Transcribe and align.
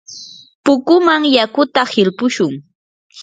pukuman 0.63 1.21
yakuta 1.37 1.81
hilpushun. 1.91 2.53